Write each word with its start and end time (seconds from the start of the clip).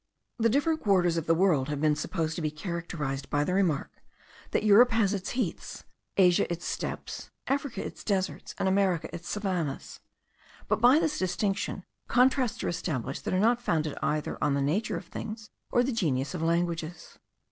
The 0.39 0.49
different 0.49 0.81
quarters 0.81 1.15
of 1.15 1.27
the 1.27 1.35
world 1.35 1.69
have 1.69 1.79
been 1.79 1.95
supposed 1.95 2.35
to 2.35 2.41
be 2.41 2.49
characterized 2.49 3.29
by 3.29 3.43
the 3.43 3.53
remark, 3.53 3.91
that 4.49 4.63
Europe 4.63 4.89
has 4.89 5.13
its 5.13 5.33
heaths, 5.37 5.83
Asia 6.17 6.51
its 6.51 6.65
steppes, 6.65 7.29
Africa 7.45 7.85
its 7.85 8.03
deserts, 8.03 8.55
and 8.57 8.67
America 8.67 9.13
its 9.13 9.29
savannahs; 9.29 9.99
but 10.67 10.81
by 10.81 10.97
this 10.97 11.19
distinction, 11.19 11.83
contrasts 12.07 12.63
are 12.63 12.67
established 12.69 13.25
that 13.25 13.33
are 13.35 13.39
not 13.39 13.61
founded 13.61 13.95
either 14.01 14.43
on 14.43 14.55
the 14.55 14.61
nature 14.63 14.97
of 14.97 15.05
things, 15.05 15.51
or 15.69 15.83
the 15.83 15.91
genius 15.91 16.33
of 16.33 16.41
languages. 16.41 17.19